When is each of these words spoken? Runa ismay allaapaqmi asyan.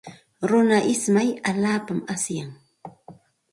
Runa 0.49 0.79
ismay 0.93 1.29
allaapaqmi 1.49 2.01
asyan. 2.13 2.49